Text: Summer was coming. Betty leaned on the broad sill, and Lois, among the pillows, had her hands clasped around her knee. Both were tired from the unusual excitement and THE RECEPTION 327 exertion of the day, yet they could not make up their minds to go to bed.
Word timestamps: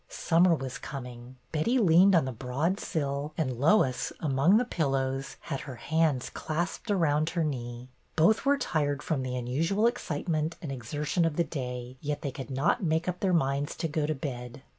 Summer 0.09 0.55
was 0.55 0.79
coming. 0.79 1.35
Betty 1.51 1.77
leaned 1.77 2.15
on 2.15 2.25
the 2.25 2.31
broad 2.31 2.79
sill, 2.79 3.33
and 3.37 3.59
Lois, 3.59 4.11
among 4.19 4.57
the 4.57 4.65
pillows, 4.65 5.35
had 5.41 5.59
her 5.59 5.75
hands 5.75 6.31
clasped 6.31 6.89
around 6.89 7.29
her 7.29 7.43
knee. 7.43 7.87
Both 8.15 8.43
were 8.43 8.57
tired 8.57 9.03
from 9.03 9.21
the 9.21 9.35
unusual 9.37 9.85
excitement 9.85 10.55
and 10.59 10.71
THE 10.71 10.77
RECEPTION 10.79 11.05
327 11.21 11.23
exertion 11.23 11.25
of 11.25 11.35
the 11.35 11.43
day, 11.43 11.97
yet 12.01 12.23
they 12.23 12.31
could 12.31 12.49
not 12.49 12.83
make 12.83 13.07
up 13.07 13.19
their 13.19 13.31
minds 13.31 13.75
to 13.75 13.87
go 13.87 14.07
to 14.07 14.15
bed. 14.15 14.63